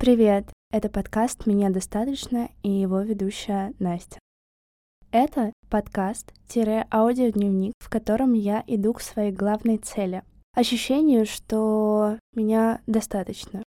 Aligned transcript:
Привет! 0.00 0.48
Это 0.72 0.88
подкаст 0.88 1.44
«Меня 1.44 1.68
достаточно» 1.68 2.48
и 2.62 2.70
его 2.70 3.02
ведущая 3.02 3.74
Настя. 3.78 4.18
Это 5.12 5.52
подкаст-аудиодневник, 5.68 7.74
в 7.78 7.90
котором 7.90 8.32
я 8.32 8.64
иду 8.66 8.94
к 8.94 9.02
своей 9.02 9.30
главной 9.30 9.76
цели. 9.76 10.22
Ощущению, 10.56 11.26
что 11.26 12.16
меня 12.34 12.80
достаточно. 12.86 13.62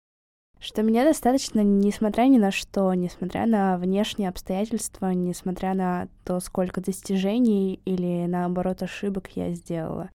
Что 0.61 0.83
меня 0.83 1.05
достаточно, 1.05 1.65
несмотря 1.65 2.29
ни 2.29 2.39
на 2.39 2.53
что, 2.53 2.95
несмотря 2.95 3.47
на 3.47 3.77
внешние 3.77 4.29
обстоятельства, 4.29 5.11
несмотря 5.11 5.75
на 5.75 6.07
то, 6.25 6.39
сколько 6.39 6.81
достижений 6.81 7.81
или, 7.85 8.27
наоборот, 8.27 8.85
ошибок 8.85 9.31
я 9.35 9.53
сделала. 9.53 10.11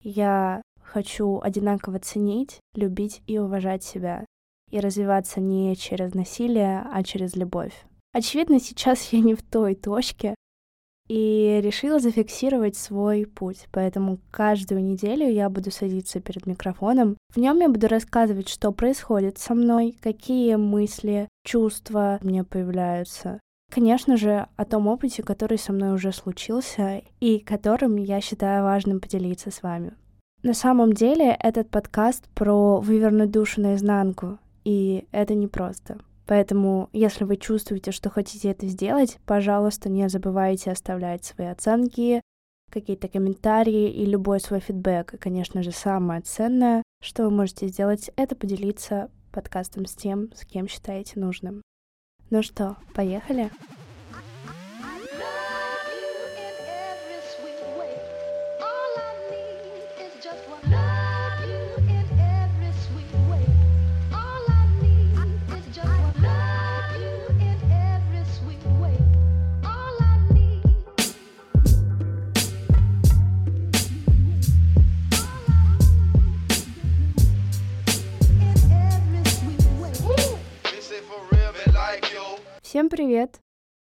Я 0.00 0.62
хочу 0.80 1.40
одинаково 1.42 1.98
ценить, 1.98 2.60
любить 2.76 3.20
и 3.26 3.40
уважать 3.40 3.82
себя, 3.82 4.24
и 4.70 4.80
развиваться 4.80 5.40
не 5.40 5.76
через 5.76 6.14
насилие, 6.14 6.84
а 6.92 7.02
через 7.02 7.36
любовь. 7.36 7.74
Очевидно, 8.12 8.60
сейчас 8.60 9.12
я 9.12 9.20
не 9.20 9.34
в 9.34 9.42
той 9.42 9.74
точке, 9.74 10.34
и 11.08 11.60
решила 11.62 11.98
зафиксировать 11.98 12.76
свой 12.76 13.26
путь. 13.26 13.66
Поэтому 13.72 14.18
каждую 14.30 14.82
неделю 14.82 15.28
я 15.28 15.48
буду 15.48 15.70
садиться 15.70 16.20
перед 16.20 16.46
микрофоном. 16.46 17.16
В 17.32 17.38
нем 17.38 17.60
я 17.60 17.68
буду 17.68 17.88
рассказывать, 17.88 18.48
что 18.48 18.72
происходит 18.72 19.38
со 19.38 19.54
мной, 19.54 19.96
какие 20.02 20.56
мысли, 20.56 21.28
чувства 21.44 22.18
мне 22.22 22.44
появляются. 22.44 23.40
Конечно 23.72 24.16
же, 24.16 24.46
о 24.56 24.64
том 24.64 24.86
опыте, 24.86 25.22
который 25.22 25.58
со 25.58 25.72
мной 25.72 25.92
уже 25.92 26.12
случился 26.12 27.02
и 27.20 27.40
которым 27.40 27.96
я 27.96 28.20
считаю 28.20 28.64
важным 28.64 29.00
поделиться 29.00 29.50
с 29.50 29.62
вами. 29.62 29.92
На 30.42 30.54
самом 30.54 30.92
деле 30.92 31.36
этот 31.40 31.68
подкаст 31.70 32.28
про 32.34 32.78
вывернуть 32.78 33.32
душу 33.32 33.60
наизнанку, 33.60 34.38
и 34.66 35.06
это 35.12 35.36
непросто. 35.36 36.00
Поэтому, 36.26 36.90
если 36.92 37.22
вы 37.22 37.36
чувствуете, 37.36 37.92
что 37.92 38.10
хотите 38.10 38.50
это 38.50 38.66
сделать, 38.66 39.18
пожалуйста, 39.24 39.88
не 39.88 40.08
забывайте 40.08 40.72
оставлять 40.72 41.24
свои 41.24 41.46
оценки, 41.46 42.20
какие-то 42.72 43.06
комментарии 43.06 43.88
и 43.92 44.04
любой 44.04 44.40
свой 44.40 44.58
фидбэк. 44.58 45.14
И, 45.14 45.18
конечно 45.18 45.62
же, 45.62 45.70
самое 45.70 46.20
ценное, 46.22 46.82
что 47.00 47.22
вы 47.22 47.30
можете 47.30 47.68
сделать, 47.68 48.10
это 48.16 48.34
поделиться 48.34 49.08
подкастом 49.30 49.86
с 49.86 49.94
тем, 49.94 50.32
с 50.34 50.44
кем 50.44 50.66
считаете 50.66 51.20
нужным. 51.20 51.62
Ну 52.30 52.42
что, 52.42 52.76
поехали? 52.92 53.52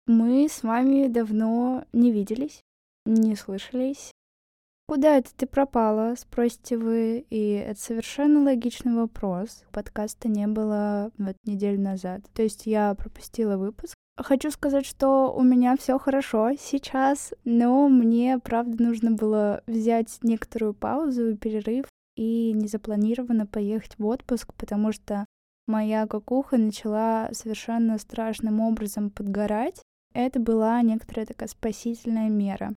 Мы 0.06 0.48
с 0.48 0.62
вами 0.62 1.06
давно 1.06 1.84
не 1.92 2.10
виделись, 2.10 2.62
не 3.04 3.36
слышались. 3.36 4.10
Куда 4.88 5.16
это 5.16 5.30
ты 5.36 5.46
пропала, 5.46 6.14
спросите 6.18 6.76
вы, 6.76 7.24
и 7.30 7.52
это 7.52 7.80
совершенно 7.80 8.42
логичный 8.42 8.94
вопрос. 8.94 9.64
Подкаста 9.70 10.28
не 10.28 10.46
было 10.48 11.12
вот 11.18 11.36
неделю 11.44 11.80
назад. 11.80 12.22
То 12.34 12.42
есть 12.42 12.66
я 12.66 12.94
пропустила 12.94 13.56
выпуск. 13.56 13.94
Хочу 14.16 14.50
сказать, 14.50 14.84
что 14.84 15.32
у 15.32 15.42
меня 15.42 15.76
все 15.76 15.98
хорошо 15.98 16.50
сейчас, 16.58 17.32
но 17.44 17.88
мне, 17.88 18.38
правда, 18.38 18.82
нужно 18.82 19.12
было 19.12 19.62
взять 19.66 20.18
некоторую 20.22 20.74
паузу 20.74 21.30
и 21.30 21.36
перерыв 21.36 21.86
и 22.16 22.52
незапланированно 22.52 23.46
поехать 23.46 23.96
в 23.98 24.04
отпуск, 24.04 24.52
потому 24.54 24.92
что 24.92 25.24
моя 25.66 26.06
кукуха 26.06 26.58
начала 26.58 27.30
совершенно 27.32 27.98
страшным 27.98 28.60
образом 28.60 29.08
подгорать. 29.08 29.80
Это 30.14 30.40
была 30.40 30.80
некоторая 30.82 31.26
такая 31.26 31.48
спасительная 31.48 32.28
мера. 32.28 32.74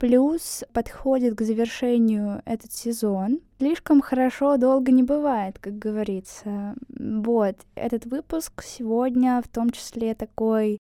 Плюс 0.00 0.64
подходит 0.72 1.34
к 1.34 1.42
завершению 1.42 2.40
этот 2.46 2.72
сезон. 2.72 3.40
Слишком 3.58 4.00
хорошо 4.00 4.56
долго 4.56 4.92
не 4.92 5.02
бывает, 5.02 5.58
как 5.58 5.78
говорится. 5.78 6.74
Вот, 6.88 7.56
этот 7.74 8.06
выпуск 8.06 8.62
сегодня 8.62 9.42
в 9.44 9.48
том 9.48 9.68
числе 9.68 10.14
такой 10.14 10.78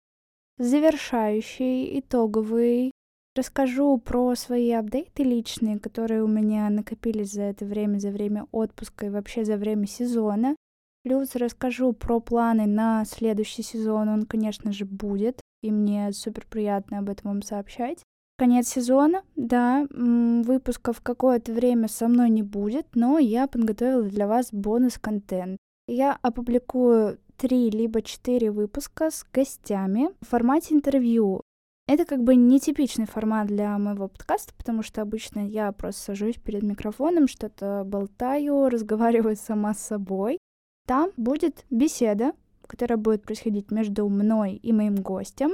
завершающий, 0.58 2.00
итоговый. 2.00 2.90
Расскажу 3.36 3.98
про 3.98 4.34
свои 4.34 4.72
апдейты 4.72 5.22
личные, 5.22 5.78
которые 5.78 6.24
у 6.24 6.28
меня 6.28 6.68
накопились 6.70 7.32
за 7.32 7.42
это 7.42 7.64
время, 7.64 7.98
за 7.98 8.10
время 8.10 8.46
отпуска 8.50 9.06
и 9.06 9.10
вообще 9.10 9.44
за 9.44 9.56
время 9.56 9.86
сезона. 9.86 10.56
Плюс 11.04 11.36
расскажу 11.36 11.92
про 11.92 12.18
планы 12.18 12.66
на 12.66 13.04
следующий 13.04 13.62
сезон. 13.62 14.08
Он, 14.08 14.26
конечно 14.26 14.72
же, 14.72 14.84
будет. 14.84 15.40
И 15.64 15.70
мне 15.70 16.12
супер 16.12 16.44
приятно 16.46 16.98
об 16.98 17.08
этом 17.08 17.30
вам 17.30 17.42
сообщать. 17.42 18.02
Конец 18.36 18.68
сезона, 18.68 19.22
да, 19.34 19.86
выпусков 19.90 21.00
какое-то 21.00 21.54
время 21.54 21.88
со 21.88 22.06
мной 22.06 22.28
не 22.28 22.42
будет, 22.42 22.86
но 22.94 23.18
я 23.18 23.46
подготовила 23.46 24.02
для 24.02 24.26
вас 24.26 24.50
бонус-контент. 24.52 25.56
Я 25.88 26.18
опубликую 26.20 27.18
три 27.38 27.70
либо 27.70 28.02
четыре 28.02 28.50
выпуска 28.50 29.10
с 29.10 29.24
гостями 29.32 30.10
в 30.20 30.28
формате 30.28 30.74
интервью. 30.74 31.40
Это 31.88 32.04
как 32.04 32.22
бы 32.22 32.36
нетипичный 32.36 33.06
формат 33.06 33.46
для 33.46 33.78
моего 33.78 34.08
подкаста, 34.08 34.52
потому 34.58 34.82
что 34.82 35.00
обычно 35.00 35.48
я 35.48 35.72
просто 35.72 36.02
сажусь 36.02 36.36
перед 36.36 36.62
микрофоном, 36.62 37.26
что-то 37.26 37.84
болтаю, 37.86 38.68
разговариваю 38.68 39.36
сама 39.36 39.72
с 39.72 39.80
собой. 39.80 40.36
Там 40.86 41.10
будет 41.16 41.64
беседа, 41.70 42.32
которая 42.66 42.96
будет 42.96 43.22
происходить 43.22 43.70
между 43.70 44.08
мной 44.08 44.54
и 44.54 44.72
моим 44.72 44.96
гостем. 44.96 45.52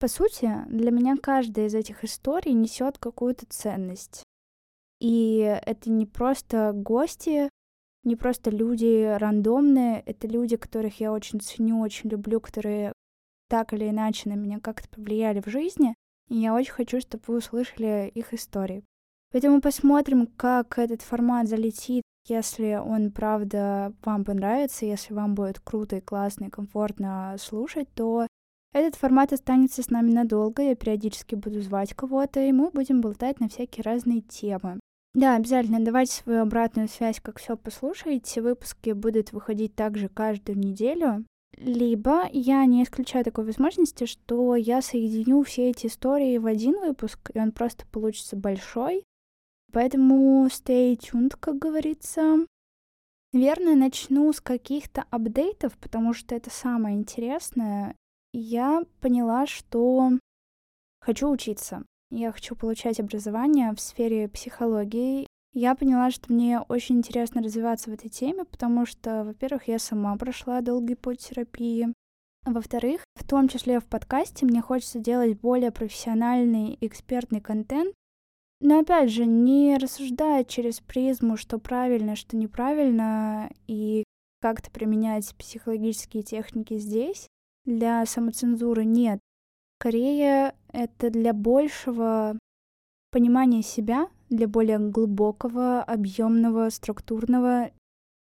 По 0.00 0.08
сути, 0.08 0.50
для 0.68 0.90
меня 0.90 1.16
каждая 1.16 1.66
из 1.66 1.74
этих 1.74 2.04
историй 2.04 2.52
несет 2.52 2.98
какую-то 2.98 3.46
ценность. 3.48 4.22
И 5.00 5.38
это 5.64 5.90
не 5.90 6.06
просто 6.06 6.72
гости, 6.74 7.48
не 8.04 8.16
просто 8.16 8.50
люди 8.50 9.16
рандомные, 9.18 10.02
это 10.04 10.28
люди, 10.28 10.56
которых 10.56 11.00
я 11.00 11.12
очень 11.12 11.40
ценю, 11.40 11.80
очень 11.80 12.10
люблю, 12.10 12.40
которые 12.40 12.92
так 13.48 13.72
или 13.72 13.88
иначе 13.88 14.28
на 14.28 14.34
меня 14.34 14.60
как-то 14.60 14.88
повлияли 14.88 15.40
в 15.40 15.48
жизни. 15.48 15.94
И 16.28 16.36
я 16.36 16.54
очень 16.54 16.72
хочу, 16.72 17.00
чтобы 17.00 17.22
вы 17.26 17.38
услышали 17.38 18.10
их 18.14 18.32
истории. 18.34 18.84
Поэтому 19.32 19.60
посмотрим, 19.60 20.26
как 20.26 20.78
этот 20.78 21.02
формат 21.02 21.48
залетит 21.48 22.02
если 22.26 22.74
он, 22.74 23.10
правда, 23.10 23.92
вам 24.04 24.24
понравится, 24.24 24.86
если 24.86 25.14
вам 25.14 25.34
будет 25.34 25.60
круто 25.60 25.96
и 25.96 26.00
классно 26.00 26.46
и 26.46 26.50
комфортно 26.50 27.36
слушать, 27.38 27.88
то 27.94 28.26
этот 28.72 28.96
формат 28.96 29.32
останется 29.32 29.82
с 29.82 29.90
нами 29.90 30.10
надолго. 30.10 30.62
Я 30.62 30.74
периодически 30.74 31.34
буду 31.34 31.60
звать 31.60 31.94
кого-то, 31.94 32.40
и 32.40 32.52
мы 32.52 32.70
будем 32.70 33.00
болтать 33.00 33.40
на 33.40 33.48
всякие 33.48 33.84
разные 33.84 34.20
темы. 34.20 34.80
Да, 35.14 35.36
обязательно 35.36 35.78
давайте 35.78 36.12
свою 36.12 36.42
обратную 36.42 36.88
связь, 36.88 37.20
как 37.20 37.38
все 37.38 37.56
послушаете. 37.56 38.42
Выпуски 38.42 38.90
будут 38.90 39.32
выходить 39.32 39.76
также 39.76 40.08
каждую 40.08 40.58
неделю. 40.58 41.24
Либо 41.56 42.28
я 42.32 42.64
не 42.64 42.82
исключаю 42.82 43.24
такой 43.24 43.44
возможности, 43.44 44.06
что 44.06 44.56
я 44.56 44.82
соединю 44.82 45.42
все 45.44 45.70
эти 45.70 45.86
истории 45.86 46.38
в 46.38 46.46
один 46.46 46.80
выпуск, 46.80 47.30
и 47.32 47.38
он 47.38 47.52
просто 47.52 47.86
получится 47.86 48.34
большой, 48.34 49.04
Поэтому 49.74 50.46
stay 50.46 50.96
tuned, 50.96 51.36
как 51.40 51.58
говорится. 51.58 52.46
Наверное, 53.32 53.74
начну 53.74 54.32
с 54.32 54.40
каких-то 54.40 55.04
апдейтов, 55.10 55.76
потому 55.78 56.14
что 56.14 56.36
это 56.36 56.48
самое 56.48 56.96
интересное. 56.96 57.96
Я 58.32 58.84
поняла, 59.00 59.48
что 59.48 60.12
хочу 61.00 61.28
учиться. 61.28 61.82
Я 62.10 62.30
хочу 62.30 62.54
получать 62.54 63.00
образование 63.00 63.72
в 63.72 63.80
сфере 63.80 64.28
психологии. 64.28 65.26
Я 65.52 65.74
поняла, 65.74 66.12
что 66.12 66.32
мне 66.32 66.60
очень 66.60 66.98
интересно 66.98 67.42
развиваться 67.42 67.90
в 67.90 67.94
этой 67.94 68.10
теме, 68.10 68.44
потому 68.44 68.86
что, 68.86 69.24
во-первых, 69.24 69.66
я 69.66 69.80
сама 69.80 70.16
прошла 70.16 70.60
долгий 70.60 70.94
путь 70.94 71.18
терапии. 71.18 71.92
Во-вторых, 72.46 73.02
в 73.16 73.26
том 73.26 73.48
числе 73.48 73.80
в 73.80 73.86
подкасте 73.86 74.46
мне 74.46 74.60
хочется 74.60 75.00
делать 75.00 75.40
более 75.40 75.72
профессиональный 75.72 76.78
экспертный 76.80 77.40
контент, 77.40 77.92
но 78.64 78.78
опять 78.78 79.10
же, 79.10 79.26
не 79.26 79.76
рассуждая 79.76 80.42
через 80.42 80.80
призму, 80.80 81.36
что 81.36 81.58
правильно, 81.58 82.16
что 82.16 82.34
неправильно, 82.34 83.50
и 83.66 84.04
как-то 84.40 84.70
применять 84.70 85.34
психологические 85.36 86.22
техники 86.22 86.78
здесь, 86.78 87.28
для 87.66 88.06
самоцензуры 88.06 88.86
нет. 88.86 89.20
Скорее, 89.78 90.54
это 90.72 91.10
для 91.10 91.34
большего 91.34 92.38
понимания 93.10 93.62
себя, 93.62 94.08
для 94.30 94.48
более 94.48 94.78
глубокого, 94.78 95.82
объемного, 95.82 96.70
структурного, 96.70 97.70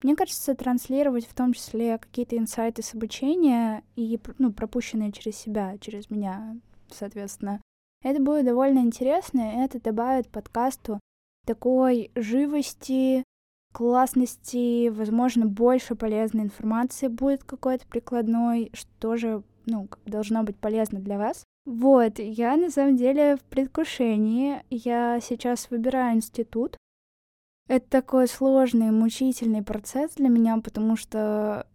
Мне 0.02 0.16
кажется, 0.16 0.56
транслировать 0.56 1.28
в 1.28 1.36
том 1.36 1.54
числе 1.54 2.00
какие-то 2.00 2.38
инсайты 2.38 2.82
с 2.82 2.96
обучения 2.96 3.84
и 3.96 4.20
ну, 4.40 4.52
пропущенные 4.52 5.12
через 5.12 5.38
себя, 5.38 5.78
через 5.78 6.10
меня, 6.10 6.58
соответственно. 6.90 7.62
Это 8.04 8.22
будет 8.22 8.46
довольно 8.46 8.80
интересно, 8.80 9.40
и 9.40 9.64
это 9.64 9.82
добавит 9.82 10.28
подкасту 10.28 11.00
такой 11.46 12.12
живости, 12.16 13.24
классности, 13.74 14.90
возможно, 14.90 15.46
больше 15.46 15.96
полезной 15.96 16.44
информации 16.44 17.08
будет 17.08 17.44
какой-то 17.44 17.88
прикладной, 17.88 18.70
что 18.74 18.90
тоже, 19.00 19.44
ну, 19.66 19.90
должно 20.06 20.44
быть 20.44 20.58
полезно 20.58 21.00
для 21.00 21.18
вас. 21.18 21.44
Вот, 21.66 22.20
я 22.20 22.58
на 22.58 22.70
самом 22.70 22.98
деле 22.98 23.38
в 23.38 23.42
предвкушении. 23.44 24.64
Я 24.70 25.20
сейчас 25.22 25.70
выбираю 25.70 26.18
институт. 26.18 26.78
Это 27.70 27.90
такой 27.90 28.28
сложный, 28.28 28.92
мучительный 28.92 29.64
процесс 29.64 30.16
для 30.16 30.28
меня, 30.28 30.58
потому 30.60 30.98
что 30.98 31.66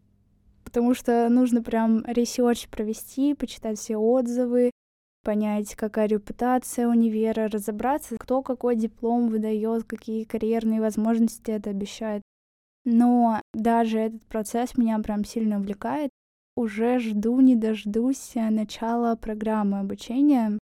потому 0.65 0.93
что 0.93 1.31
нужно 1.31 1.63
прям 1.63 2.05
research 2.05 2.69
провести, 2.69 3.33
почитать 3.33 3.79
все 3.79 3.97
отзывы, 3.97 4.71
понять, 5.23 5.75
какая 5.75 6.07
репутация 6.07 6.89
универа, 6.89 7.49
разобраться, 7.49 8.17
кто 8.19 8.43
какой 8.43 8.77
диплом 8.77 9.29
выдает, 9.29 9.85
какие 9.85 10.25
карьерные 10.25 10.81
возможности 10.81 11.51
это 11.51 11.71
обещает. 11.71 12.23
Но 12.85 13.43
даже 13.53 13.99
этот 13.99 14.25
процесс 14.27 14.77
меня 14.77 14.99
прям 15.01 15.25
сильно 15.25 15.59
увлекает. 15.59 16.11
Уже 16.57 16.99
жду, 16.99 17.41
не 17.41 17.55
дождусь 17.55 18.33
начала 18.35 19.15
программы 19.15 19.81
обучения. 19.81 20.59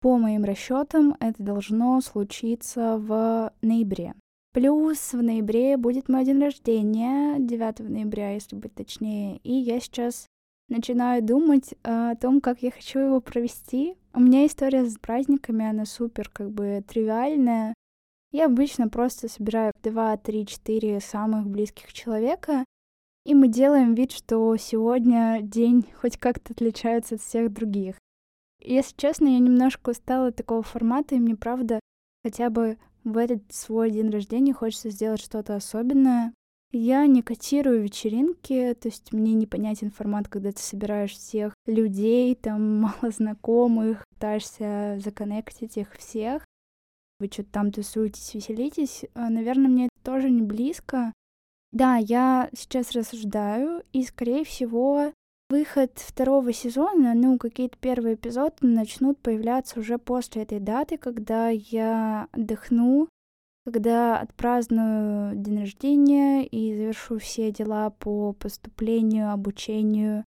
По 0.00 0.16
моим 0.16 0.44
расчетам, 0.44 1.16
это 1.20 1.42
должно 1.42 2.00
случиться 2.00 2.96
в 2.98 3.52
ноябре. 3.60 4.14
Плюс 4.52 5.12
в 5.12 5.22
ноябре 5.22 5.76
будет 5.76 6.08
мой 6.08 6.24
день 6.24 6.40
рождения, 6.40 7.38
9 7.38 7.80
ноября, 7.80 8.32
если 8.32 8.56
быть 8.56 8.74
точнее, 8.74 9.36
и 9.44 9.52
я 9.52 9.78
сейчас 9.78 10.26
начинаю 10.70 11.22
думать 11.22 11.74
о 11.82 12.14
том, 12.14 12.40
как 12.40 12.62
я 12.62 12.70
хочу 12.70 12.98
его 13.00 13.20
провести. 13.20 13.96
У 14.14 14.20
меня 14.20 14.46
история 14.46 14.86
с 14.86 14.96
праздниками, 14.96 15.68
она 15.68 15.84
супер 15.84 16.30
как 16.30 16.50
бы 16.50 16.82
тривиальная. 16.88 17.74
Я 18.32 18.46
обычно 18.46 18.88
просто 18.88 19.28
собираю 19.28 19.72
2, 19.82 20.16
3, 20.16 20.46
4 20.46 21.00
самых 21.00 21.46
близких 21.46 21.92
человека, 21.92 22.64
и 23.26 23.34
мы 23.34 23.48
делаем 23.48 23.94
вид, 23.94 24.12
что 24.12 24.56
сегодня 24.56 25.40
день 25.42 25.84
хоть 26.00 26.16
как-то 26.16 26.52
отличается 26.52 27.16
от 27.16 27.20
всех 27.20 27.52
других. 27.52 27.96
Если 28.60 28.96
честно, 28.96 29.26
я 29.26 29.38
немножко 29.38 29.90
устала 29.90 30.28
от 30.28 30.36
такого 30.36 30.62
формата, 30.62 31.14
и 31.14 31.18
мне 31.18 31.34
правда 31.34 31.80
хотя 32.24 32.50
бы 32.50 32.78
в 33.04 33.16
этот 33.16 33.42
свой 33.52 33.90
день 33.90 34.10
рождения 34.10 34.52
хочется 34.52 34.90
сделать 34.90 35.20
что-то 35.20 35.56
особенное, 35.56 36.32
я 36.72 37.06
не 37.06 37.22
котирую 37.22 37.82
вечеринки, 37.82 38.74
то 38.80 38.88
есть 38.88 39.12
мне 39.12 39.34
непонятен 39.34 39.90
формат, 39.90 40.28
когда 40.28 40.52
ты 40.52 40.60
собираешь 40.60 41.12
всех 41.12 41.54
людей, 41.66 42.34
там 42.34 42.80
мало 42.80 43.10
знакомых, 43.10 44.04
пытаешься 44.10 44.98
законнектить 45.02 45.76
их 45.76 45.92
всех. 45.94 46.44
Вы 47.18 47.26
что-то 47.30 47.50
там 47.50 47.72
тусуетесь, 47.72 48.34
веселитесь. 48.34 49.04
А, 49.14 49.28
наверное, 49.28 49.68
мне 49.68 49.86
это 49.86 50.04
тоже 50.04 50.30
не 50.30 50.42
близко. 50.42 51.12
Да, 51.72 51.96
я 51.96 52.48
сейчас 52.56 52.92
рассуждаю, 52.92 53.82
и, 53.92 54.02
скорее 54.04 54.44
всего, 54.44 55.12
выход 55.50 55.92
второго 55.98 56.52
сезона, 56.52 57.14
ну, 57.14 57.38
какие-то 57.38 57.76
первые 57.78 58.14
эпизоды 58.14 58.54
начнут 58.62 59.18
появляться 59.18 59.78
уже 59.78 59.98
после 59.98 60.42
этой 60.42 60.60
даты, 60.60 60.96
когда 60.96 61.48
я 61.50 62.28
отдохну 62.32 63.08
когда 63.64 64.18
отпраздную 64.18 65.36
день 65.36 65.60
рождения 65.60 66.44
и 66.44 66.74
завершу 66.76 67.18
все 67.18 67.52
дела 67.52 67.90
по 67.90 68.32
поступлению, 68.32 69.32
обучению. 69.32 70.24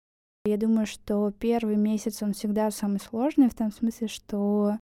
Я 0.45 0.57
думаю, 0.57 0.87
что 0.87 1.31
первый 1.33 1.77
месяц 1.77 2.23
он 2.23 2.33
всегда 2.33 2.71
самый 2.71 2.99
сложный, 2.99 3.49
в 3.49 3.55
том 3.55 3.71
смысле, 3.71 4.09
что 4.09 4.79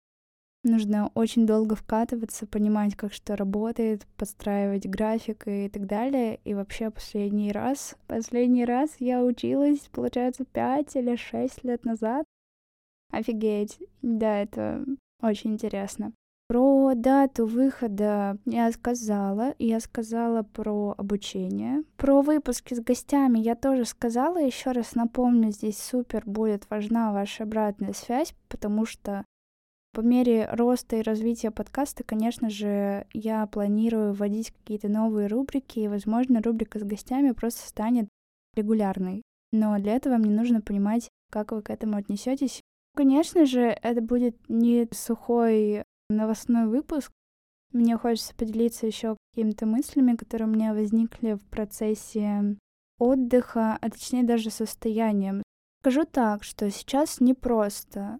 нужно 0.64 1.10
очень 1.14 1.46
долго 1.46 1.76
вкатываться, 1.76 2.46
понимать, 2.46 2.96
как 2.96 3.12
что 3.12 3.36
работает, 3.36 4.06
подстраивать 4.16 4.86
график 4.86 5.46
и 5.46 5.68
так 5.68 5.86
далее. 5.86 6.40
И 6.44 6.54
вообще 6.54 6.90
последний 6.90 7.52
раз, 7.52 7.96
последний 8.06 8.64
раз 8.64 8.96
я 8.98 9.22
училась, 9.22 9.88
получается, 9.92 10.44
пять 10.44 10.96
или 10.96 11.16
шесть 11.16 11.62
лет 11.62 11.84
назад. 11.84 12.24
Офигеть. 13.12 13.78
Да, 14.02 14.38
это 14.38 14.84
очень 15.22 15.52
интересно. 15.52 16.12
Про 16.46 16.92
дату 16.94 17.46
выхода 17.46 18.36
я 18.44 18.70
сказала, 18.70 19.54
я 19.58 19.80
сказала 19.80 20.42
про 20.42 20.94
обучение. 20.98 21.84
Про 21.96 22.20
выпуски 22.20 22.74
с 22.74 22.80
гостями 22.80 23.38
я 23.38 23.54
тоже 23.54 23.86
сказала. 23.86 24.36
Еще 24.36 24.72
раз 24.72 24.94
напомню, 24.94 25.52
здесь 25.52 25.78
супер 25.78 26.22
будет 26.26 26.68
важна 26.68 27.12
ваша 27.12 27.44
обратная 27.44 27.94
связь, 27.94 28.34
потому 28.48 28.84
что 28.84 29.24
по 29.94 30.00
мере 30.00 30.48
роста 30.52 30.96
и 30.96 31.02
развития 31.02 31.50
подкаста, 31.50 32.04
конечно 32.04 32.50
же, 32.50 33.06
я 33.14 33.46
планирую 33.46 34.12
вводить 34.12 34.50
какие-то 34.50 34.88
новые 34.88 35.28
рубрики, 35.28 35.78
и, 35.78 35.88
возможно, 35.88 36.42
рубрика 36.42 36.78
с 36.78 36.82
гостями 36.82 37.30
просто 37.30 37.66
станет 37.66 38.08
регулярной. 38.54 39.22
Но 39.52 39.78
для 39.78 39.94
этого 39.94 40.16
мне 40.16 40.34
нужно 40.34 40.60
понимать, 40.60 41.08
как 41.30 41.52
вы 41.52 41.62
к 41.62 41.70
этому 41.70 41.96
отнесетесь. 41.96 42.60
Конечно 42.96 43.46
же, 43.46 43.76
это 43.82 44.00
будет 44.02 44.36
не 44.48 44.88
сухой 44.92 45.84
новостной 46.10 46.66
выпуск. 46.66 47.10
Мне 47.72 47.96
хочется 47.96 48.34
поделиться 48.34 48.86
еще 48.86 49.16
какими-то 49.32 49.66
мыслями, 49.66 50.16
которые 50.16 50.48
у 50.48 50.52
меня 50.52 50.74
возникли 50.74 51.34
в 51.34 51.44
процессе 51.48 52.56
отдыха, 52.98 53.78
а 53.80 53.90
точнее 53.90 54.22
даже 54.22 54.50
состоянием. 54.50 55.42
Скажу 55.82 56.04
так, 56.04 56.44
что 56.44 56.70
сейчас 56.70 57.20
непросто. 57.20 58.18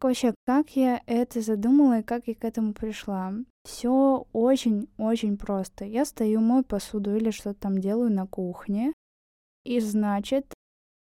Вообще, 0.00 0.34
как 0.46 0.76
я 0.76 1.02
это 1.06 1.42
задумала 1.42 1.98
и 1.98 2.02
как 2.02 2.26
я 2.26 2.34
к 2.34 2.44
этому 2.44 2.72
пришла? 2.72 3.34
Все 3.64 4.26
очень-очень 4.32 5.36
просто. 5.36 5.84
Я 5.84 6.06
стою, 6.06 6.40
мою 6.40 6.64
посуду 6.64 7.14
или 7.14 7.30
что-то 7.30 7.60
там 7.60 7.78
делаю 7.78 8.10
на 8.10 8.26
кухне. 8.26 8.94
И 9.64 9.78
значит, 9.80 10.54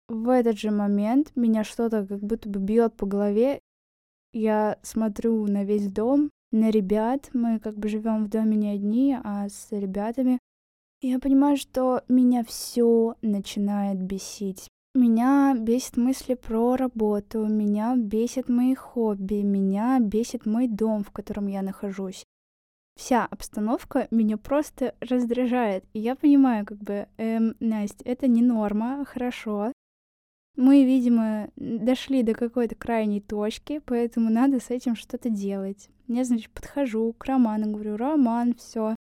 в 0.08 0.30
этот 0.30 0.58
же 0.58 0.72
момент 0.72 1.36
меня 1.36 1.66
что-то 1.66 2.06
как 2.06 2.19
будто 2.19 2.48
бы 2.48 2.60
бьет 2.60 2.96
по 2.96 3.06
голове, 3.06 3.60
я 4.36 4.78
смотрю 4.84 5.48
на 5.48 5.64
весь 5.64 5.88
дом, 5.88 6.30
на 6.52 6.70
ребят. 6.70 7.30
Мы 7.34 7.60
как 7.60 7.78
бы 7.78 7.88
живем 7.88 8.26
в 8.26 8.30
доме 8.30 8.58
не 8.58 8.70
одни, 8.70 9.18
а 9.24 9.48
с 9.50 9.68
ребятами. 9.72 10.40
Я 11.02 11.20
понимаю, 11.20 11.58
что 11.58 12.04
меня 12.08 12.44
все 12.44 13.16
начинает 13.22 14.02
бесить. 14.02 14.68
Меня 14.94 15.56
бесит 15.58 15.98
мысли 15.98 16.36
про 16.36 16.75
работу, 16.75 17.46
меня 17.46 17.96
бесит 17.96 18.48
мои 18.48 18.75
хобби, 18.75 19.42
меня 19.42 20.00
бесит 20.00 20.46
мой 20.46 20.68
дом, 20.68 21.04
в 21.04 21.12
котором 21.12 21.48
я 21.48 21.62
нахожусь. 21.62 22.25
Вся 22.98 23.25
обстановка 23.25 24.08
меня 24.10 24.38
просто 24.38 24.96
раздражает. 25.01 25.84
И 25.94 26.00
я 26.00 26.15
понимаю, 26.15 26.65
как 26.65 26.77
бы, 26.77 27.08
эм, 27.18 27.56
Настя, 27.60 28.04
это 28.06 28.27
не 28.27 28.42
норма, 28.42 29.04
хорошо, 29.06 29.74
мы, 30.56 30.86
видимо, 30.86 31.50
дошли 31.56 32.24
до 32.24 32.34
какой-то 32.34 32.76
крайней 32.76 33.22
точки, 33.22 33.82
поэтому 33.86 34.30
надо 34.30 34.60
с 34.60 34.70
этим 34.70 34.96
что-то 34.96 35.30
делать. 35.30 35.90
Я, 36.08 36.24
значит, 36.24 36.52
подхожу 36.52 37.14
к 37.14 37.26
Роману, 37.26 37.72
говорю, 37.72 37.98
Роман, 37.98 38.54
все. 38.56 38.96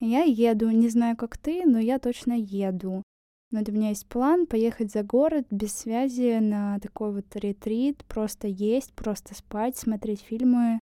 Я 0.00 0.22
еду, 0.22 0.70
не 0.70 0.88
знаю, 0.88 1.16
как 1.16 1.36
ты, 1.38 1.64
но 1.66 1.78
я 1.78 1.98
точно 1.98 2.34
еду. 2.34 3.02
Вот 3.50 3.68
у 3.68 3.72
меня 3.72 3.90
есть 3.90 4.06
план 4.08 4.46
поехать 4.46 4.90
за 4.90 5.02
город 5.02 5.46
без 5.50 5.72
связи 5.72 6.38
на 6.40 6.80
такой 6.80 7.12
вот 7.12 7.36
ретрит, 7.36 8.04
просто 8.04 8.48
есть, 8.48 8.92
просто 8.92 9.34
спать, 9.34 9.76
смотреть 9.76 10.20
фильмы, 10.20 10.80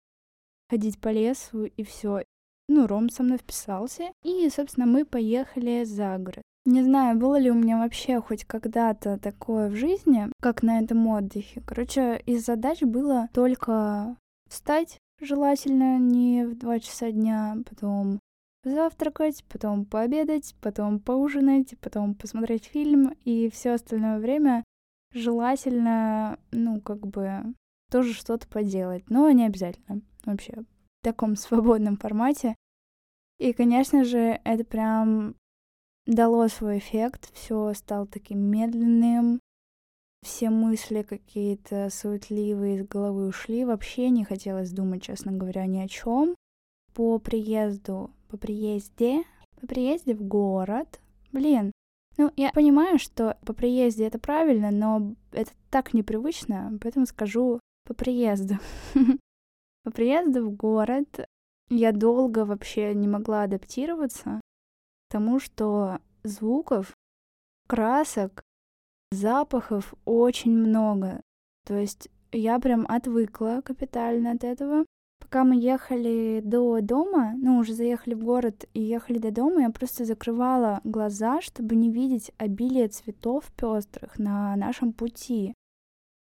ходить 0.69 1.01
по 1.01 1.09
лесу 1.09 1.65
и 1.65 1.83
все. 1.83 2.23
Ну, 2.69 2.87
Ром 2.87 3.11
со 3.11 3.23
мной 3.23 3.39
вписался, 3.39 4.13
и, 4.23 4.49
собственно, 4.51 4.87
мы 4.87 5.05
поехали 5.05 5.85
за 5.85 6.17
город. 6.19 6.43
Не 6.67 6.83
знаю, 6.83 7.19
было 7.19 7.39
ли 7.39 7.51
у 7.51 7.55
меня 7.55 7.79
вообще 7.79 8.21
хоть 8.21 8.45
когда-то 8.45 9.19
такое 9.19 9.71
в 9.71 9.77
жизни, 9.77 10.27
как 10.41 10.63
на 10.63 10.81
этом 10.81 11.07
отдыхе. 11.07 11.63
Короче, 11.67 12.23
из 12.27 12.45
задач 12.45 12.83
было 12.83 13.29
только 13.33 14.17
встать, 14.49 14.99
желательно 15.21 15.99
не 15.99 16.45
в 16.45 16.59
2 16.59 16.81
часа 16.81 17.11
дня, 17.11 17.57
потом 17.69 18.21
завтракать, 18.63 19.43
потом 19.49 19.87
пообедать, 19.87 20.55
потом 20.61 21.01
поужинать, 21.01 21.79
потом 21.81 22.15
посмотреть 22.15 22.67
фильм 22.67 23.15
и 23.25 23.49
все 23.49 23.73
остальное 23.73 24.19
время 24.19 24.63
желательно, 25.13 26.39
ну, 26.53 26.81
как 26.81 27.07
бы, 27.07 27.43
тоже 27.91 28.13
что-то 28.13 28.47
поделать, 28.47 29.09
но 29.09 29.31
не 29.31 29.47
обязательно 29.47 30.03
вообще 30.25 30.53
в 30.53 31.05
таком 31.05 31.37
свободном 31.37 31.97
формате. 31.97 32.55
И, 33.39 33.55
конечно 33.55 34.05
же, 34.05 34.39
это 34.45 34.65
прям 34.65 35.35
дало 36.07 36.49
свой 36.49 36.79
эффект, 36.79 37.31
все 37.35 37.73
стало 37.75 38.07
таким 38.07 38.41
медленным, 38.41 39.41
все 40.23 40.51
мысли 40.51 41.03
какие-то 41.03 41.89
суетливые 41.91 42.77
из 42.77 42.87
головы 42.87 43.29
ушли, 43.29 43.65
вообще 43.65 44.11
не 44.11 44.25
хотелось 44.25 44.71
думать, 44.71 45.03
честно 45.03 45.33
говоря, 45.33 45.67
ни 45.67 45.79
о 45.79 45.89
чем. 45.89 46.35
По 46.95 47.19
приезду, 47.19 48.11
по 48.29 48.37
приезде, 48.37 49.25
по 49.61 49.67
приезде 49.67 50.15
в 50.15 50.23
город 50.23 51.01
Блин, 51.33 51.71
ну, 52.17 52.33
я 52.37 52.51
понимаю, 52.53 52.99
что 52.99 53.37
по 53.45 53.53
приезде 53.53 54.07
это 54.07 54.19
правильно, 54.19 54.71
но 54.71 55.15
это 55.33 55.53
так 55.71 55.95
непривычно, 55.95 56.77
поэтому 56.83 57.07
скажу 57.07 57.61
по 57.87 57.95
приезду. 57.95 58.55
По 59.83 59.91
приезду 59.91 60.47
в 60.47 60.55
город 60.55 61.27
я 61.71 61.93
долго 61.93 62.45
вообще 62.45 62.93
не 62.93 63.09
могла 63.09 63.45
адаптироваться 63.45 64.43
тому, 65.11 65.41
что 65.41 65.99
звуков, 66.23 66.97
красок, 67.67 68.43
запахов 69.11 69.95
очень 70.05 70.53
много. 70.53 71.21
То 71.67 71.77
есть 71.77 72.09
я 72.33 72.59
прям 72.59 72.87
отвыкла 72.89 73.61
капитально 73.65 74.33
от 74.33 74.45
этого. 74.45 74.87
Пока 75.21 75.45
мы 75.45 75.57
ехали 75.57 76.41
до 76.43 76.81
дома, 76.81 77.35
ну, 77.37 77.59
уже 77.59 77.75
заехали 77.75 78.15
в 78.15 78.25
город 78.25 78.65
и 78.73 78.81
ехали 78.81 79.19
до 79.19 79.31
дома, 79.31 79.63
я 79.63 79.71
просто 79.71 80.05
закрывала 80.05 80.81
глаза, 80.83 81.41
чтобы 81.41 81.77
не 81.77 81.91
видеть 81.91 82.33
обилие 82.39 82.89
цветов 82.89 83.53
пестрых 83.57 84.19
на 84.19 84.57
нашем 84.57 84.93
пути. 84.93 85.55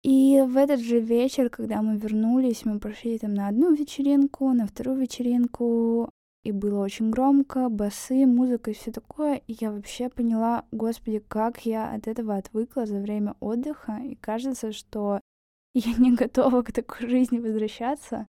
И 0.04 0.44
в 0.46 0.58
этот 0.58 0.82
же 0.82 1.00
вечер, 1.00 1.50
когда 1.50 1.82
мы 1.82 1.98
вернулись, 1.98 2.66
мы 2.66 2.80
пошли 2.80 3.18
там 3.18 3.34
на 3.34 3.48
одну 3.48 3.74
вечеринку, 3.74 4.52
на 4.54 4.68
вторую 4.68 4.98
вечеринку, 5.00 6.10
и 6.44 6.52
было 6.52 6.84
очень 6.84 7.10
громко, 7.10 7.70
басы, 7.70 8.26
музыка 8.26 8.72
и 8.72 8.74
все 8.74 8.92
такое. 8.92 9.42
И 9.48 9.56
я 9.60 9.72
вообще 9.72 10.10
поняла, 10.10 10.66
господи, 10.72 11.20
как 11.20 11.66
я 11.66 11.92
от 11.92 12.08
этого 12.08 12.36
отвыкла 12.36 12.86
за 12.86 13.00
время 13.00 13.36
отдыха. 13.40 14.00
И 14.04 14.16
кажется, 14.16 14.72
что 14.72 15.20
я 15.74 15.94
не 15.98 16.14
готова 16.14 16.62
к 16.62 16.72
такой 16.72 17.08
жизни 17.10 17.40
возвращаться. 17.40 18.28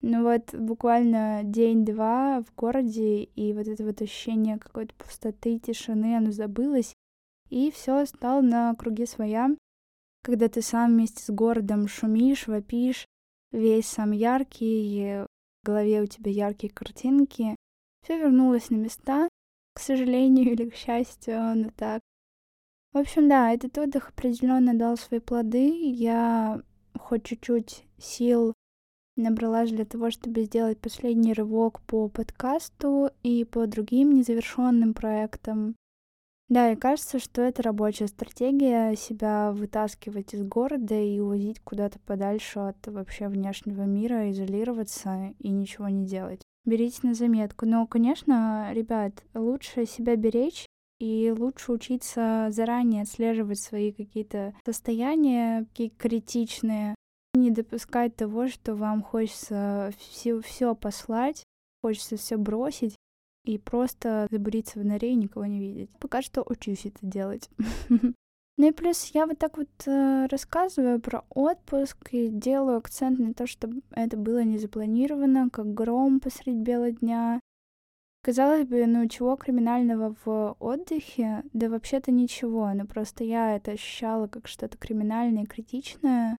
Ну 0.00 0.22
вот 0.22 0.54
буквально 0.54 1.40
день-два 1.44 2.42
в 2.42 2.54
городе, 2.54 3.22
и 3.22 3.52
вот 3.54 3.68
это 3.68 3.84
вот 3.84 4.02
ощущение 4.02 4.58
какой-то 4.58 4.94
пустоты, 4.96 5.58
тишины, 5.58 6.16
оно 6.16 6.30
забылось, 6.30 6.92
и 7.48 7.70
все 7.70 8.04
стало 8.04 8.42
на 8.42 8.74
круге 8.74 9.06
своя 9.06 9.54
когда 10.24 10.48
ты 10.48 10.62
сам 10.62 10.92
вместе 10.92 11.22
с 11.22 11.30
городом 11.30 11.86
шумишь, 11.86 12.46
вопишь, 12.46 13.06
весь 13.52 13.86
сам 13.86 14.12
яркий, 14.12 15.26
в 15.64 15.66
голове 15.66 16.02
у 16.02 16.06
тебя 16.06 16.30
яркие 16.30 16.72
картинки. 16.72 17.56
Все 18.02 18.18
вернулось 18.18 18.68
на 18.68 18.76
места, 18.76 19.28
к 19.74 19.80
сожалению 19.80 20.44
или 20.52 20.68
к 20.68 20.74
счастью, 20.74 21.40
но 21.54 21.70
так. 21.74 22.02
В 22.92 22.98
общем, 22.98 23.28
да, 23.28 23.50
этот 23.52 23.76
отдых 23.78 24.10
определенно 24.10 24.74
дал 24.74 24.96
свои 24.96 25.20
плоды. 25.20 25.68
Я 25.90 26.62
хоть 26.98 27.24
чуть-чуть 27.24 27.84
сил 27.98 28.52
набралась 29.16 29.70
для 29.70 29.84
того, 29.84 30.10
чтобы 30.10 30.42
сделать 30.42 30.78
последний 30.78 31.32
рывок 31.32 31.80
по 31.82 32.08
подкасту 32.08 33.10
и 33.22 33.44
по 33.44 33.66
другим 33.66 34.12
незавершенным 34.12 34.92
проектам. 34.92 35.76
Да, 36.48 36.72
и 36.72 36.76
кажется, 36.76 37.18
что 37.18 37.40
это 37.40 37.62
рабочая 37.62 38.06
стратегия 38.06 38.94
себя 38.96 39.50
вытаскивать 39.52 40.34
из 40.34 40.42
города 40.42 40.94
и 40.94 41.18
увозить 41.18 41.60
куда-то 41.60 41.98
подальше 42.00 42.58
от 42.58 42.86
вообще 42.86 43.28
внешнего 43.28 43.82
мира, 43.82 44.30
изолироваться 44.30 45.34
и 45.38 45.48
ничего 45.48 45.88
не 45.88 46.04
делать. 46.04 46.42
Берите 46.66 47.00
на 47.02 47.14
заметку. 47.14 47.66
Но, 47.66 47.86
конечно, 47.86 48.70
ребят, 48.72 49.22
лучше 49.34 49.86
себя 49.86 50.16
беречь 50.16 50.66
и 51.00 51.32
лучше 51.36 51.72
учиться 51.72 52.48
заранее 52.50 53.02
отслеживать 53.02 53.58
свои 53.58 53.92
какие-то 53.92 54.54
состояния, 54.64 55.64
какие 55.64 55.88
критичные, 55.88 56.94
не 57.34 57.50
допускать 57.50 58.16
того, 58.16 58.48
что 58.48 58.74
вам 58.74 59.02
хочется 59.02 59.92
все, 59.98 60.40
все 60.40 60.74
послать, 60.74 61.44
хочется 61.82 62.16
все 62.16 62.36
бросить, 62.36 62.96
и 63.44 63.58
просто 63.58 64.26
забуриться 64.30 64.78
в 64.78 64.84
норе 64.84 65.12
и 65.12 65.16
никого 65.16 65.46
не 65.46 65.60
видеть. 65.60 65.90
Пока 65.98 66.22
что 66.22 66.42
учусь 66.46 66.86
это 66.86 66.98
делать. 67.02 67.48
Ну 68.56 68.68
и 68.68 68.72
плюс 68.72 69.06
я 69.06 69.26
вот 69.26 69.36
так 69.40 69.58
вот 69.58 69.68
э, 69.86 70.26
рассказываю 70.30 71.00
про 71.00 71.24
отпуск 71.28 71.96
и 72.12 72.28
делаю 72.28 72.78
акцент 72.78 73.18
на 73.18 73.34
то, 73.34 73.48
что 73.48 73.68
это 73.90 74.16
было 74.16 74.44
не 74.44 74.58
запланировано, 74.58 75.50
как 75.50 75.74
гром 75.74 76.20
посредь 76.20 76.58
бела 76.58 76.92
дня. 76.92 77.40
Казалось 78.22 78.64
бы, 78.64 78.86
ну 78.86 79.08
чего 79.08 79.34
криминального 79.34 80.14
в 80.24 80.56
отдыхе? 80.60 81.42
Да 81.52 81.68
вообще-то 81.68 82.12
ничего, 82.12 82.72
но 82.72 82.86
просто 82.86 83.24
я 83.24 83.56
это 83.56 83.72
ощущала 83.72 84.28
как 84.28 84.46
что-то 84.46 84.78
криминальное 84.78 85.42
и 85.42 85.46
критичное. 85.46 86.36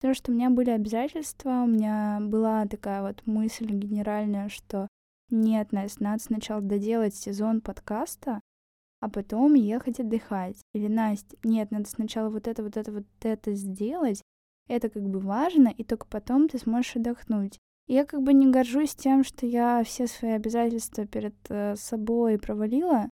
Потому 0.00 0.14
что 0.14 0.32
у 0.32 0.34
меня 0.34 0.48
были 0.48 0.70
обязательства, 0.70 1.64
у 1.64 1.66
меня 1.66 2.18
была 2.22 2.66
такая 2.66 3.02
вот 3.02 3.22
мысль 3.26 3.66
генеральная, 3.66 4.48
что 4.48 4.88
нет, 5.32 5.72
Настя, 5.72 6.04
надо 6.04 6.22
сначала 6.22 6.60
доделать 6.60 7.14
сезон 7.14 7.60
подкаста, 7.60 8.40
а 9.00 9.08
потом 9.08 9.54
ехать 9.54 9.98
отдыхать. 9.98 10.60
Или, 10.74 10.86
Настя, 10.86 11.36
нет, 11.42 11.70
надо 11.70 11.88
сначала 11.88 12.28
вот 12.30 12.46
это, 12.46 12.62
вот 12.62 12.76
это, 12.76 12.92
вот 12.92 13.06
это 13.22 13.54
сделать. 13.54 14.22
Это 14.68 14.88
как 14.88 15.02
бы 15.02 15.18
важно, 15.18 15.68
и 15.68 15.82
только 15.82 16.06
потом 16.06 16.48
ты 16.48 16.58
сможешь 16.58 16.96
отдохнуть. 16.96 17.58
И 17.88 17.94
я 17.94 18.04
как 18.04 18.22
бы 18.22 18.32
не 18.32 18.50
горжусь 18.50 18.94
тем, 18.94 19.24
что 19.24 19.44
я 19.44 19.82
все 19.84 20.06
свои 20.06 20.32
обязательства 20.32 21.04
перед 21.04 21.34
э, 21.48 21.74
собой 21.76 22.38
провалила, 22.38 23.10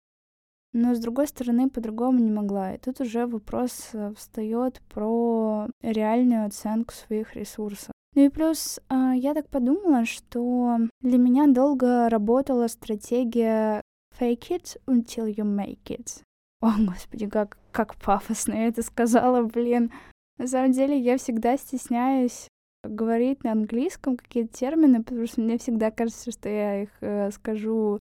но 0.74 0.94
с 0.94 1.00
другой 1.00 1.28
стороны 1.28 1.70
по-другому 1.70 2.20
не 2.20 2.32
могла. 2.32 2.76
И 2.76 2.78
тут 2.78 3.02
уже 3.02 3.26
вопрос 3.26 3.90
э, 3.94 4.14
встает 4.16 4.82
про 4.90 5.68
реальную 5.82 6.46
оценку 6.46 6.94
своих 6.94 7.36
ресурсов. 7.36 7.92
Ну 8.16 8.25
и 8.25 8.30
плюс 8.30 8.80
а, 8.89 9.13
я 9.13 9.34
так 9.34 9.50
подумала, 9.50 10.06
что 10.06 10.78
для 11.01 11.18
меня 11.18 11.48
долго 11.48 12.10
работала 12.10 12.68
стратегия 12.68 13.82
fake 14.20 14.50
it 14.50 14.82
until 14.88 15.28
you 15.28 15.44
make 15.44 15.84
it. 15.86 16.22
О, 16.62 16.72
господи, 16.78 17.28
как, 17.28 17.58
как 17.72 17.96
пафосно 17.96 18.54
я 18.54 18.68
это 18.68 18.82
сказала, 18.82 19.44
блин. 19.44 19.92
На 20.38 20.48
самом 20.48 20.72
деле 20.72 20.98
я 20.98 21.18
всегда 21.18 21.58
стесняюсь 21.58 22.48
говорить 22.84 23.44
на 23.44 23.51
английском 23.51 24.18
какие-то 24.18 24.58
термины, 24.58 25.04
потому 25.04 25.25
что 25.28 25.42
мне 25.42 25.58
всегда 25.58 25.92
кажется, 25.92 26.32
что 26.32 26.50
я 26.50 26.84
их 26.84 26.89
э, 27.01 27.30
скажу 27.32 28.00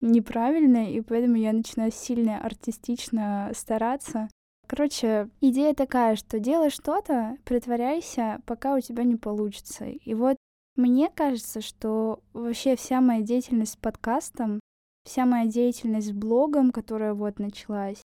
неправильно, 0.00 0.90
и 0.90 1.00
поэтому 1.00 1.36
я 1.36 1.52
начинаю 1.52 1.92
сильно 1.92 2.38
артистично 2.38 3.50
стараться. 3.54 4.28
Короче, 4.70 5.28
идея 5.40 5.74
такая, 5.74 6.14
что 6.14 6.38
делай 6.38 6.70
что-то, 6.70 7.36
притворяйся, 7.44 8.40
пока 8.46 8.76
у 8.76 8.80
тебя 8.80 9.02
не 9.02 9.16
получится. 9.16 9.86
И 9.86 10.14
вот 10.14 10.36
мне 10.76 11.10
кажется, 11.12 11.60
что 11.60 12.20
вообще 12.32 12.76
вся 12.76 13.00
моя 13.00 13.20
деятельность 13.20 13.72
с 13.72 13.76
подкастом, 13.76 14.60
вся 15.04 15.26
моя 15.26 15.46
деятельность 15.46 16.10
с 16.10 16.12
блогом, 16.12 16.70
которая 16.70 17.14
вот 17.14 17.40
началась, 17.40 18.00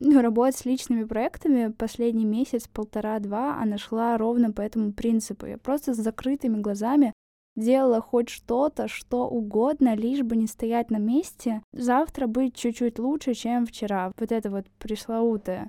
ну, 0.00 0.20
работа 0.20 0.56
с 0.56 0.64
личными 0.64 1.04
проектами 1.04 1.70
последний 1.70 2.26
месяц, 2.26 2.66
полтора-два, 2.66 3.60
она 3.62 3.78
шла 3.78 4.18
ровно 4.18 4.50
по 4.50 4.60
этому 4.60 4.92
принципу. 4.92 5.46
Я 5.46 5.56
просто 5.56 5.94
с 5.94 5.98
закрытыми 5.98 6.60
глазами 6.60 7.12
делала 7.54 8.00
хоть 8.00 8.28
что-то, 8.28 8.88
что 8.88 9.28
угодно, 9.28 9.94
лишь 9.94 10.22
бы 10.22 10.34
не 10.34 10.48
стоять 10.48 10.90
на 10.90 10.98
месте, 10.98 11.62
завтра 11.72 12.26
быть 12.26 12.56
чуть-чуть 12.56 12.98
лучше, 12.98 13.34
чем 13.34 13.66
вчера. 13.66 14.12
Вот 14.18 14.32
это 14.32 14.50
вот 14.50 14.66
пресловутое. 14.80 15.68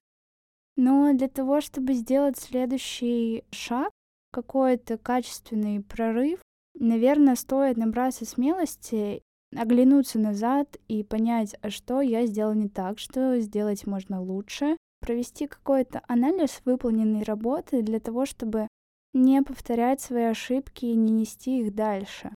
Но 0.76 1.14
для 1.14 1.28
того, 1.28 1.62
чтобы 1.62 1.94
сделать 1.94 2.38
следующий 2.38 3.44
шаг, 3.52 3.92
какой-то 4.32 4.98
качественный 4.98 5.82
прорыв, 5.82 6.40
наверное, 6.74 7.36
стоит 7.36 7.78
набраться 7.78 8.26
смелости, 8.26 9.22
оглянуться 9.56 10.18
назад 10.18 10.78
и 10.88 11.04
понять, 11.04 11.56
а 11.62 11.70
что 11.70 12.02
я 12.02 12.26
сделал 12.26 12.54
не 12.54 12.70
так, 12.70 12.98
что 12.98 13.40
сделать 13.40 13.86
можно 13.86 14.22
лучше, 14.22 14.78
провести 15.00 15.48
какой-то 15.48 16.02
анализ 16.08 16.62
выполненной 16.66 17.24
работы 17.24 17.84
для 17.84 18.00
того, 18.00 18.26
чтобы 18.26 18.68
не 19.14 19.44
повторять 19.44 20.02
свои 20.02 20.24
ошибки 20.24 20.86
и 20.86 20.96
не 20.96 21.12
нести 21.12 21.60
их 21.60 21.76
дальше. 21.76 22.34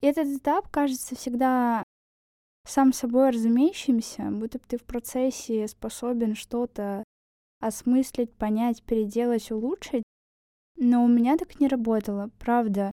Этот 0.00 0.26
этап 0.26 0.68
кажется 0.70 1.14
всегда 1.14 1.84
сам 2.66 2.92
собой 2.92 3.30
разумеющимся, 3.30 4.24
будто 4.30 4.58
бы 4.58 4.64
ты 4.66 4.78
в 4.78 4.84
процессе 4.84 5.68
способен 5.68 6.34
что-то 6.34 7.04
осмыслить, 7.66 8.32
понять, 8.32 8.82
переделать, 8.82 9.50
улучшить. 9.50 10.02
Но 10.76 11.04
у 11.04 11.08
меня 11.08 11.36
так 11.36 11.60
не 11.60 11.68
работало, 11.68 12.30
правда. 12.38 12.90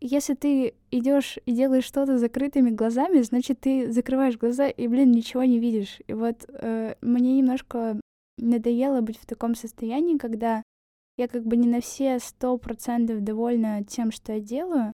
Если 0.00 0.34
ты 0.34 0.74
идешь 0.90 1.38
и 1.44 1.52
делаешь 1.52 1.84
что-то 1.84 2.18
закрытыми 2.18 2.70
глазами, 2.70 3.20
значит, 3.20 3.60
ты 3.60 3.90
закрываешь 3.92 4.38
глаза 4.38 4.68
и, 4.68 4.86
блин, 4.86 5.10
ничего 5.10 5.44
не 5.44 5.58
видишь. 5.58 6.00
И 6.06 6.14
вот 6.14 6.46
э, 6.48 6.94
мне 7.02 7.36
немножко 7.36 8.00
надоело 8.38 9.02
быть 9.02 9.18
в 9.18 9.26
таком 9.26 9.54
состоянии, 9.54 10.16
когда 10.16 10.62
я 11.18 11.28
как 11.28 11.44
бы 11.44 11.56
не 11.56 11.68
на 11.68 11.80
все 11.80 12.18
сто 12.18 12.56
процентов 12.56 13.22
довольна 13.22 13.84
тем, 13.84 14.10
что 14.10 14.32
я 14.32 14.40
делаю, 14.40 14.92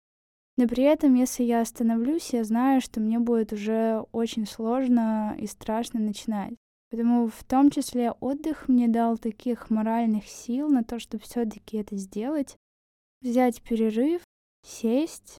но 0.60 0.68
при 0.68 0.84
этом, 0.84 1.14
если 1.14 1.42
я 1.42 1.62
остановлюсь, 1.62 2.34
я 2.34 2.44
знаю, 2.44 2.82
что 2.82 3.00
мне 3.00 3.18
будет 3.18 3.54
уже 3.54 4.04
очень 4.12 4.46
сложно 4.46 5.34
и 5.38 5.46
страшно 5.46 6.00
начинать. 6.00 6.52
Поэтому 6.90 7.28
в 7.28 7.44
том 7.44 7.70
числе 7.70 8.10
отдых 8.10 8.68
мне 8.68 8.88
дал 8.88 9.16
таких 9.16 9.70
моральных 9.70 10.26
сил 10.26 10.68
на 10.68 10.82
то, 10.82 10.98
чтобы 10.98 11.22
все-таки 11.22 11.76
это 11.76 11.96
сделать. 11.96 12.56
Взять 13.22 13.62
перерыв, 13.62 14.22
сесть, 14.66 15.38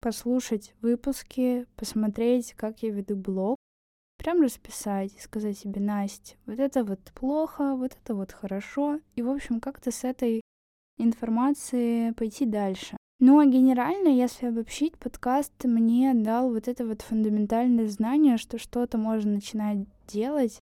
послушать 0.00 0.74
выпуски, 0.80 1.66
посмотреть, 1.76 2.54
как 2.54 2.82
я 2.82 2.90
веду 2.90 3.16
блог, 3.16 3.56
прям 4.18 4.42
расписать 4.42 5.14
и 5.16 5.20
сказать 5.20 5.58
себе, 5.58 5.80
Настя, 5.80 6.36
вот 6.46 6.60
это 6.60 6.84
вот 6.84 7.00
плохо, 7.14 7.74
вот 7.74 7.96
это 8.00 8.14
вот 8.14 8.30
хорошо. 8.32 9.00
И, 9.16 9.22
в 9.22 9.30
общем, 9.30 9.60
как-то 9.60 9.90
с 9.90 10.04
этой 10.04 10.42
информации 10.98 12.12
пойти 12.12 12.46
дальше. 12.46 12.96
Ну 13.18 13.38
а 13.38 13.46
генерально, 13.46 14.08
если 14.08 14.46
обобщить, 14.46 14.98
подкаст 14.98 15.52
мне 15.64 16.12
дал 16.14 16.52
вот 16.52 16.68
это 16.68 16.84
вот 16.84 17.02
фундаментальное 17.02 17.88
знание, 17.88 18.36
что 18.36 18.58
что-то 18.58 18.98
можно 18.98 19.32
начинать 19.32 19.86
делать 20.06 20.60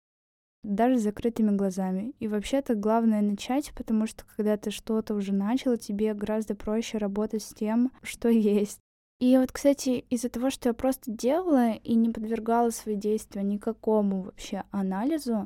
даже 0.62 0.98
с 0.98 1.02
закрытыми 1.02 1.56
глазами. 1.56 2.12
И 2.18 2.28
вообще-то 2.28 2.74
главное 2.74 3.22
начать, 3.22 3.72
потому 3.74 4.06
что 4.06 4.24
когда 4.36 4.56
ты 4.56 4.70
что-то 4.70 5.14
уже 5.14 5.32
начал, 5.32 5.76
тебе 5.76 6.14
гораздо 6.14 6.54
проще 6.54 6.98
работать 6.98 7.42
с 7.42 7.54
тем, 7.54 7.92
что 8.02 8.28
есть. 8.28 8.80
И 9.20 9.36
вот, 9.36 9.50
кстати, 9.50 10.04
из-за 10.10 10.28
того, 10.28 10.50
что 10.50 10.68
я 10.68 10.74
просто 10.74 11.10
делала 11.10 11.72
и 11.72 11.94
не 11.94 12.10
подвергала 12.10 12.70
свои 12.70 12.94
действия 12.94 13.42
никакому 13.42 14.22
вообще 14.22 14.62
анализу, 14.70 15.44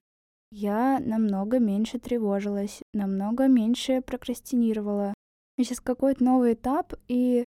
я 0.50 0.98
намного 1.00 1.58
меньше 1.58 1.98
тревожилась, 1.98 2.82
намного 2.92 3.46
меньше 3.46 4.02
прокрастинировала. 4.02 5.14
И 5.56 5.64
сейчас 5.64 5.80
какой-то 5.80 6.22
новый 6.22 6.52
этап, 6.52 6.92
и 7.08 7.44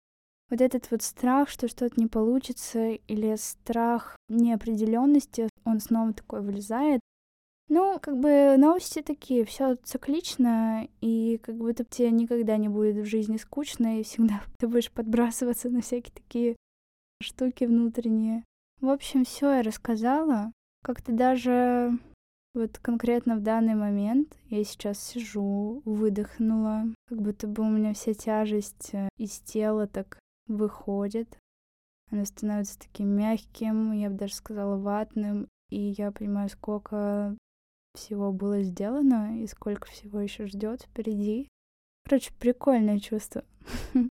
вот 0.50 0.60
этот 0.60 0.92
вот 0.92 1.02
страх, 1.04 1.48
что 1.48 1.70
что-то 1.70 2.00
не 2.00 2.08
получится, 2.08 2.90
или 2.90 3.36
страх 3.38 4.18
неопределенности, 4.28 5.48
он 5.64 5.80
снова 5.80 6.12
такой 6.14 6.42
вылезает. 6.42 7.00
Ну, 7.70 8.00
как 8.02 8.20
бы 8.20 8.56
новости 8.58 9.04
такие, 9.04 9.46
все 9.46 9.76
циклично, 9.76 10.88
и 11.02 11.38
как 11.38 11.56
будто 11.56 11.84
тебе 11.84 12.10
никогда 12.10 12.58
не 12.58 12.68
будет 12.68 12.96
в 12.96 13.06
жизни 13.06 13.38
скучно, 13.38 14.00
и 14.00 14.04
всегда 14.04 14.42
ты 14.58 14.68
будешь 14.68 14.92
подбрасываться 14.92 15.70
на 15.70 15.82
всякие 15.82 16.14
такие 16.14 16.56
штуки 17.22 17.66
внутренние. 17.66 18.44
В 18.82 18.90
общем, 18.90 19.24
все 19.24 19.52
я 19.58 19.62
рассказала. 19.62 20.52
Как-то 20.84 21.12
даже 21.12 21.92
вот 22.56 22.80
конкретно 22.80 23.36
в 23.36 23.42
данный 23.42 23.76
момент 23.76 24.36
я 24.50 24.64
сейчас 24.64 25.00
сижу, 25.00 25.84
выдохнула, 25.86 26.86
как 27.08 27.22
будто 27.22 27.48
бы 27.48 27.62
у 27.64 27.70
меня 27.70 27.94
вся 27.94 28.14
тяжесть 28.16 28.94
э, 28.94 29.10
из 29.18 29.40
тела 29.40 29.86
так 29.86 30.18
выходит. 30.48 31.38
Оно 32.10 32.26
становится 32.26 32.80
таким 32.80 33.10
мягким, 33.10 33.92
я 33.92 34.10
бы 34.10 34.16
даже 34.16 34.34
сказала 34.34 34.78
ватным, 34.78 35.48
и 35.70 35.94
я 35.98 36.12
понимаю, 36.12 36.50
сколько 36.50 37.38
всего 37.94 38.32
было 38.32 38.62
сделано 38.62 39.42
и 39.42 39.48
сколько 39.48 39.88
всего 39.88 40.20
еще 40.20 40.48
ждет 40.48 40.84
впереди. 40.84 41.48
Короче, 42.06 42.32
прикольное 42.40 43.00
чувство. 43.00 43.44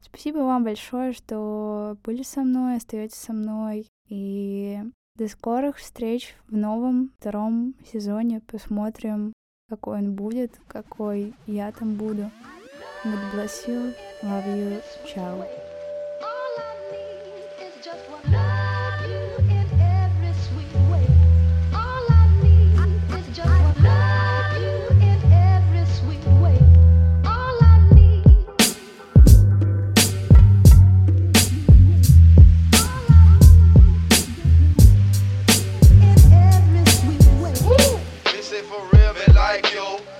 Спасибо 0.00 0.38
вам 0.38 0.64
большое, 0.64 1.12
что 1.12 1.96
были 2.04 2.22
со 2.22 2.42
мной, 2.42 2.76
остаетесь 2.76 3.18
со 3.18 3.32
мной. 3.32 3.86
И 4.08 4.80
до 5.16 5.28
скорых 5.28 5.78
встреч 5.78 6.34
в 6.48 6.56
новом 6.56 7.12
втором 7.18 7.74
сезоне. 7.90 8.40
Посмотрим, 8.46 9.32
какой 9.68 9.98
он 9.98 10.14
будет, 10.14 10.60
какой 10.68 11.34
я 11.46 11.72
там 11.72 11.94
буду. 11.94 12.30
God 13.04 13.32
bless 13.32 13.66
you. 13.66 13.94
Love 14.22 14.46
you. 14.46 14.82
Ciao. 15.06 15.65